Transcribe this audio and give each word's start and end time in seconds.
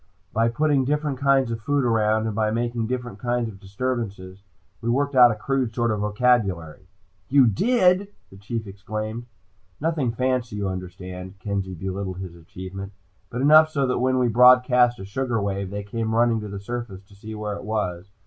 "By 0.33 0.49
putting 0.49 0.83
different 0.83 1.19
kinds 1.19 1.51
of 1.51 1.61
food 1.61 1.83
around, 1.85 2.25
and 2.25 2.33
by 2.35 2.49
making 2.49 2.87
different 2.87 3.19
kinds 3.19 3.47
of 3.47 3.59
disturbances, 3.59 4.41
we 4.81 4.89
worked 4.89 5.13
out 5.13 5.29
a 5.29 5.35
crude 5.35 5.75
sort 5.75 5.91
of 5.91 5.99
vocabulary." 5.99 6.87
"You 7.29 7.45
did" 7.45 8.07
the 8.31 8.37
Chief 8.37 8.65
exclaimed. 8.65 9.27
"Nothing 9.79 10.11
fancy, 10.11 10.55
you 10.55 10.67
understand," 10.67 11.37
Kenzie 11.37 11.75
belittled 11.75 12.17
his 12.17 12.35
achievement. 12.35 12.93
"But 13.29 13.41
enough 13.41 13.69
so 13.69 13.95
when 13.99 14.17
we 14.17 14.27
broadcast 14.27 14.97
a 14.97 15.05
sugar 15.05 15.39
wave, 15.39 15.69
they 15.69 15.83
came 15.83 16.15
running 16.15 16.39
to 16.41 16.47
the 16.49 16.59
surface 16.59 17.03
to 17.03 17.13
see 17.13 17.35
where 17.35 17.55
it 17.55 17.63
was. 17.63 18.09